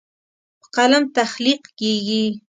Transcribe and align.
په 0.59 0.65
قلم 0.75 1.03
تخلیق 1.17 1.61
کیږي. 1.79 2.25